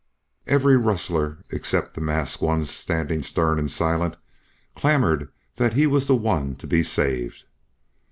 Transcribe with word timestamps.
Every 0.47 0.77
rustler, 0.77 1.45
except 1.51 1.93
the 1.93 2.01
masked 2.01 2.41
ones 2.41 2.71
standing 2.71 3.21
stern 3.21 3.59
and 3.59 3.69
silent, 3.69 4.17
clamored 4.75 5.29
that 5.57 5.73
he 5.73 5.85
was 5.85 6.07
the 6.07 6.15
one 6.15 6.55
to 6.55 6.65
be 6.65 6.81
saved. 6.81 7.43